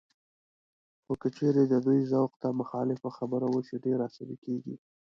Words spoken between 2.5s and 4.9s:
مخالف خبره وشي، ډېر عصبي کېږي